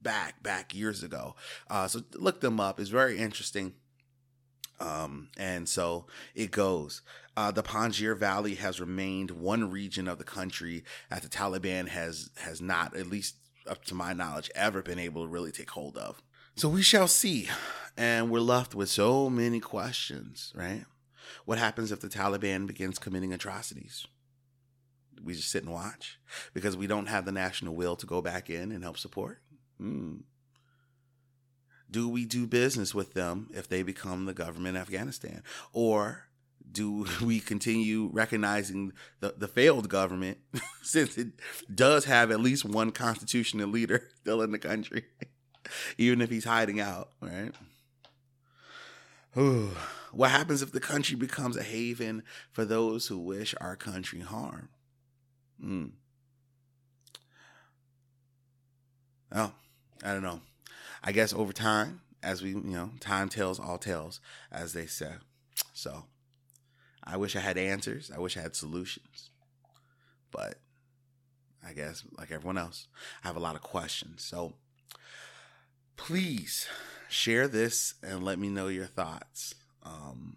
Back, 0.02 0.42
back 0.42 0.74
years 0.74 1.02
ago. 1.02 1.36
Uh, 1.68 1.88
so 1.88 2.00
look 2.14 2.40
them 2.40 2.60
up. 2.60 2.80
It's 2.80 2.90
very 2.90 3.18
interesting. 3.18 3.74
Um, 4.80 5.28
and 5.36 5.68
so 5.68 6.06
it 6.34 6.50
goes. 6.50 7.02
Uh, 7.36 7.50
the 7.50 7.62
Panjshir 7.62 8.16
Valley 8.16 8.54
has 8.54 8.80
remained 8.80 9.30
one 9.30 9.70
region 9.70 10.08
of 10.08 10.18
the 10.18 10.24
country 10.24 10.84
that 11.10 11.22
the 11.22 11.28
Taliban 11.28 11.88
has 11.88 12.30
has 12.36 12.60
not, 12.60 12.96
at 12.96 13.06
least 13.06 13.36
up 13.66 13.84
to 13.86 13.94
my 13.94 14.12
knowledge, 14.12 14.50
ever 14.54 14.82
been 14.82 14.98
able 14.98 15.22
to 15.22 15.28
really 15.28 15.52
take 15.52 15.70
hold 15.70 15.96
of. 15.96 16.22
So 16.56 16.68
we 16.68 16.82
shall 16.82 17.08
see. 17.08 17.48
And 17.96 18.30
we're 18.30 18.40
left 18.40 18.74
with 18.74 18.88
so 18.88 19.28
many 19.30 19.60
questions, 19.60 20.52
right? 20.54 20.84
What 21.44 21.58
happens 21.58 21.92
if 21.92 22.00
the 22.00 22.08
Taliban 22.08 22.66
begins 22.66 22.98
committing 22.98 23.32
atrocities? 23.32 24.06
We 25.22 25.34
just 25.34 25.50
sit 25.50 25.64
and 25.64 25.72
watch 25.72 26.18
because 26.54 26.76
we 26.76 26.86
don't 26.86 27.06
have 27.06 27.24
the 27.24 27.32
national 27.32 27.74
will 27.74 27.96
to 27.96 28.06
go 28.06 28.22
back 28.22 28.50
in 28.50 28.72
and 28.72 28.82
help 28.82 28.98
support. 28.98 29.42
Hmm 29.78 30.18
do 31.90 32.08
we 32.08 32.24
do 32.24 32.46
business 32.46 32.94
with 32.94 33.14
them 33.14 33.48
if 33.52 33.68
they 33.68 33.82
become 33.82 34.24
the 34.24 34.34
government 34.34 34.76
of 34.76 34.82
Afghanistan? 34.82 35.42
Or 35.72 36.26
do 36.70 37.06
we 37.22 37.40
continue 37.40 38.10
recognizing 38.12 38.92
the, 39.20 39.34
the 39.36 39.48
failed 39.48 39.88
government 39.88 40.38
since 40.82 41.18
it 41.18 41.28
does 41.74 42.04
have 42.04 42.30
at 42.30 42.40
least 42.40 42.64
one 42.64 42.92
constitutional 42.92 43.68
leader 43.68 44.08
still 44.20 44.42
in 44.42 44.52
the 44.52 44.58
country, 44.58 45.04
even 45.98 46.20
if 46.20 46.30
he's 46.30 46.44
hiding 46.44 46.80
out, 46.80 47.10
right? 47.20 47.52
What 50.12 50.32
happens 50.32 50.60
if 50.60 50.72
the 50.72 50.80
country 50.80 51.14
becomes 51.14 51.56
a 51.56 51.62
haven 51.62 52.24
for 52.50 52.64
those 52.64 53.06
who 53.06 53.16
wish 53.16 53.54
our 53.60 53.76
country 53.76 54.18
harm? 54.18 54.70
Hmm. 55.60 55.86
Oh, 59.32 59.52
I 60.02 60.12
don't 60.12 60.22
know. 60.22 60.40
I 61.02 61.12
guess 61.12 61.32
over 61.32 61.52
time, 61.52 62.00
as 62.22 62.42
we, 62.42 62.50
you 62.50 62.60
know, 62.62 62.90
time 63.00 63.28
tells 63.28 63.60
all 63.60 63.78
tales, 63.78 64.20
as 64.50 64.72
they 64.72 64.86
say. 64.86 65.12
So 65.72 66.04
I 67.04 67.16
wish 67.16 67.36
I 67.36 67.40
had 67.40 67.56
answers. 67.56 68.10
I 68.14 68.18
wish 68.18 68.36
I 68.36 68.42
had 68.42 68.56
solutions. 68.56 69.30
But 70.30 70.56
I 71.66 71.72
guess, 71.72 72.04
like 72.18 72.30
everyone 72.30 72.58
else, 72.58 72.88
I 73.22 73.28
have 73.28 73.36
a 73.36 73.40
lot 73.40 73.54
of 73.54 73.62
questions. 73.62 74.24
So 74.24 74.54
please 75.96 76.66
share 77.08 77.48
this 77.48 77.94
and 78.02 78.24
let 78.24 78.38
me 78.38 78.48
know 78.48 78.68
your 78.68 78.86
thoughts. 78.86 79.54
Um, 79.82 80.36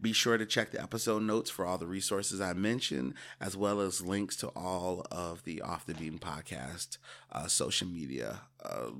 be 0.00 0.12
sure 0.12 0.36
to 0.38 0.46
check 0.46 0.70
the 0.70 0.82
episode 0.82 1.22
notes 1.22 1.50
for 1.50 1.64
all 1.64 1.78
the 1.78 1.86
resources 1.86 2.40
I 2.40 2.52
mentioned, 2.52 3.14
as 3.40 3.56
well 3.56 3.80
as 3.80 4.02
links 4.02 4.36
to 4.36 4.48
all 4.48 5.06
of 5.10 5.44
the 5.44 5.62
Off 5.62 5.86
the 5.86 5.94
Beaten 5.94 6.18
podcast 6.18 6.98
uh, 7.30 7.46
social 7.46 7.88
media. 7.88 8.42
Uh, 8.62 8.90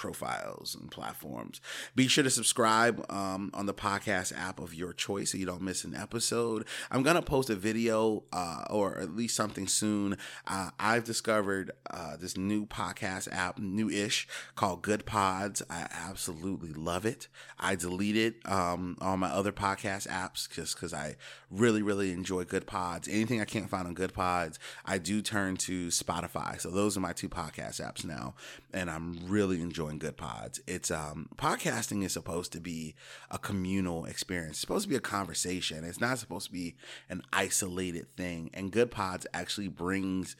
profiles 0.00 0.74
and 0.74 0.90
platforms. 0.90 1.60
Be 1.94 2.08
sure 2.08 2.24
to 2.24 2.30
subscribe 2.30 3.04
um, 3.10 3.50
on 3.52 3.66
the 3.66 3.74
podcast 3.74 4.32
app 4.34 4.58
of 4.58 4.72
your 4.72 4.94
choice 4.94 5.32
so 5.32 5.38
you 5.38 5.44
don't 5.44 5.60
miss 5.60 5.84
an 5.84 5.94
episode. 5.94 6.66
I'm 6.90 7.02
going 7.02 7.16
to 7.16 7.22
post 7.22 7.50
a 7.50 7.54
video 7.54 8.24
uh, 8.32 8.64
or 8.70 8.98
at 8.98 9.14
least 9.14 9.36
something 9.36 9.68
soon. 9.68 10.16
Uh, 10.46 10.70
I've 10.80 11.04
discovered 11.04 11.72
uh, 11.90 12.16
this 12.16 12.34
new 12.34 12.64
podcast 12.64 13.28
app, 13.30 13.58
new 13.58 13.90
ish, 13.90 14.26
called 14.56 14.82
Goodpods. 14.82 15.60
I 15.68 15.86
absolutely 15.92 16.72
love 16.72 17.04
it. 17.04 17.28
I 17.58 17.74
deleted 17.74 18.36
um, 18.46 18.96
all 19.02 19.18
my 19.18 19.28
other 19.28 19.52
podcast 19.52 20.08
apps 20.08 20.48
just 20.50 20.76
because 20.76 20.94
I 20.94 21.16
really, 21.50 21.82
really 21.82 22.12
enjoy 22.12 22.44
Good 22.44 22.66
Pods. 22.66 23.06
Anything 23.06 23.42
I 23.42 23.44
can't 23.44 23.68
find 23.68 23.86
on 23.86 23.92
Good 23.92 24.14
Pods, 24.14 24.58
I 24.86 24.96
do 24.96 25.20
turn 25.20 25.58
to 25.58 25.88
Spotify. 25.88 26.58
So 26.58 26.70
those 26.70 26.96
are 26.96 27.00
my 27.00 27.12
two 27.12 27.28
podcast 27.28 27.82
apps 27.82 28.02
now. 28.02 28.34
And 28.72 28.88
I'm 28.88 29.18
really 29.26 29.60
enjoying 29.60 29.89
enjoying 29.90 30.14
Goodpods. 30.14 30.60
It's 30.66 30.90
um 30.90 31.28
podcasting 31.36 32.04
is 32.04 32.12
supposed 32.12 32.52
to 32.52 32.60
be 32.60 32.94
a 33.30 33.38
communal 33.38 34.04
experience. 34.04 34.52
It's 34.52 34.60
supposed 34.60 34.84
to 34.84 34.88
be 34.88 34.96
a 34.96 35.00
conversation. 35.00 35.84
It's 35.84 36.00
not 36.00 36.18
supposed 36.18 36.46
to 36.46 36.52
be 36.52 36.76
an 37.08 37.22
isolated 37.32 38.10
thing. 38.16 38.50
And 38.54 38.72
good 38.72 38.90
pods 38.90 39.26
actually 39.34 39.68
brings 39.68 40.36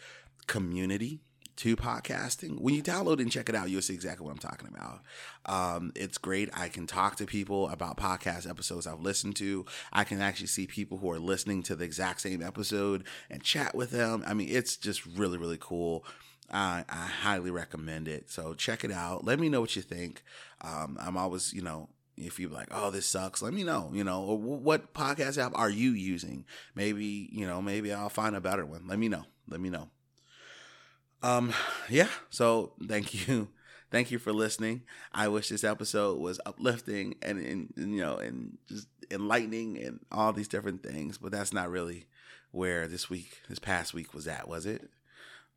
community 0.47 1.21
to 1.57 1.77
podcasting. 1.77 2.59
When 2.59 2.75
you 2.75 2.83
download 2.83 3.21
and 3.21 3.31
check 3.31 3.51
it 3.51 3.55
out, 3.55 3.69
you'll 3.69 3.83
see 3.83 3.93
exactly 3.93 4.25
what 4.25 4.33
I'm 4.33 4.39
talking 4.39 4.69
about. 4.75 5.03
Um, 5.45 5.93
it's 5.95 6.17
great. 6.17 6.49
I 6.55 6.69
can 6.69 6.87
talk 6.87 7.17
to 7.17 7.27
people 7.27 7.69
about 7.69 7.99
podcast 7.99 8.49
episodes 8.49 8.87
I've 8.87 9.01
listened 9.01 9.37
to. 9.37 9.67
I 9.93 10.05
can 10.05 10.23
actually 10.23 10.47
see 10.47 10.67
people 10.67 10.99
who 10.99 11.11
are 11.11 11.19
listening 11.19 11.63
to 11.65 11.77
the 11.77 11.85
exact 11.85 12.23
same 12.23 12.43
episode 12.43 13.05
and 13.29 13.43
chat 13.43 13.75
with 13.75 13.91
them. 13.91 14.25
I 14.27 14.33
mean, 14.33 14.49
it's 14.51 14.77
just 14.77 15.05
really, 15.05 15.37
really 15.37 15.59
cool. 15.61 16.05
I, 16.51 16.85
I 16.89 17.07
highly 17.07 17.51
recommend 17.51 18.09
it. 18.09 18.31
So 18.31 18.55
check 18.55 18.85
it 18.85 18.93
out. 18.93 19.25
Let 19.25 19.39
me 19.39 19.49
know 19.49 19.61
what 19.61 19.77
you 19.77 19.83
think. 19.83 20.23
Um, 20.61 20.99
I'm 21.01 21.17
always, 21.17 21.53
you 21.53 21.63
know, 21.63 21.89
if 22.17 22.39
you're 22.39 22.51
like, 22.51 22.69
oh, 22.71 22.91
this 22.91 23.07
sucks, 23.07 23.43
let 23.43 23.55
me 23.55 23.65
know, 23.65 23.91
you 23.93 24.05
know, 24.05 24.23
or 24.23 24.39
what 24.39 24.93
podcast 24.93 25.39
app 25.39 25.53
are 25.55 25.71
you 25.71 25.91
using? 25.91 26.45
Maybe, 26.75 27.29
you 27.33 27.47
know, 27.47 27.63
maybe 27.63 27.93
I'll 27.93 28.09
find 28.09 28.37
a 28.37 28.41
better 28.41 28.67
one. 28.67 28.87
Let 28.87 28.99
me 28.99 29.09
know. 29.09 29.25
Let 29.49 29.61
me 29.61 29.71
know. 29.71 29.89
Um, 31.23 31.53
yeah. 31.89 32.09
So 32.31 32.73
thank 32.87 33.15
you. 33.29 33.49
Thank 33.91 34.13
you 34.13 34.19
for 34.21 34.33
listening. 34.33 34.83
I 35.13 35.27
wish 35.29 35.49
this 35.49 35.65
episode 35.65 36.21
was 36.21 36.41
uplifting 36.47 37.17
and, 37.23 37.41
and, 37.41 37.73
you 37.77 38.01
know, 38.01 38.19
and 38.19 38.59
just 38.69 38.87
enlightening 39.11 39.79
and 39.79 39.99
all 40.13 40.33
these 40.33 40.47
different 40.47 40.85
things, 40.85 41.19
but 41.19 41.33
that's 41.33 41.53
not 41.53 41.71
really 41.71 42.07
where 42.53 42.87
this 42.87 43.11
week, 43.11 43.41
this 43.49 43.59
past 43.59 43.93
week 43.93 44.15
was 44.15 44.29
at, 44.29 44.49
was 44.49 44.65
it? 44.65 44.91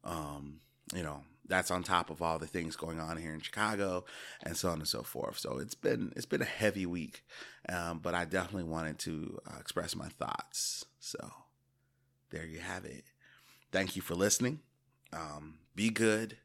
Um, 0.04 0.62
you 0.94 1.04
know 1.04 1.24
that's 1.48 1.72
on 1.72 1.84
top 1.84 2.10
of 2.10 2.22
all 2.22 2.40
the 2.40 2.48
things 2.48 2.76
going 2.76 3.00
on 3.00 3.18
here 3.18 3.34
in 3.34 3.42
Chicago 3.42 4.06
and 4.44 4.56
so 4.56 4.70
on 4.70 4.80
and 4.80 4.88
so 4.88 5.04
forth. 5.04 5.38
So 5.38 5.58
it's 5.58 5.76
been 5.76 6.14
it's 6.16 6.26
been 6.26 6.42
a 6.42 6.46
heavy 6.46 6.86
week, 6.86 7.24
um, 7.70 8.00
but 8.00 8.16
I 8.16 8.26
definitely 8.26 8.70
wanted 8.70 9.00
to 9.00 9.40
uh, 9.48 9.60
express 9.60 9.96
my 9.96 10.08
thoughts. 10.08 10.86
So 11.00 11.20
there 12.30 12.46
you 12.46 12.60
have 12.60 12.86
it. 12.86 13.04
Thank 13.72 13.96
you 13.96 14.02
for 14.02 14.16
listening. 14.16 14.60
Um, 15.12 15.56
be 15.76 15.90
good, 15.90 16.38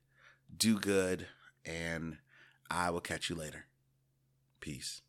do 0.56 0.78
good, 0.78 1.26
and 1.64 2.18
I 2.70 2.90
will 2.90 3.00
catch 3.00 3.30
you 3.30 3.36
later. 3.36 3.66
Peace. 4.60 5.00